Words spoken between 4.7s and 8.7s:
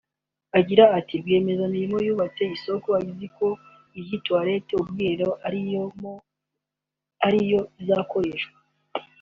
(ubwiherero) irimo ariyo izakoreshwa